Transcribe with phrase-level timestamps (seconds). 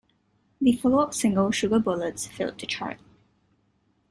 [0.59, 2.97] The follow-up single, "Sugar Bullets", failed to chart.